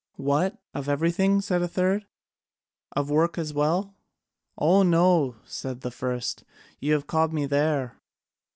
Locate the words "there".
7.45-7.99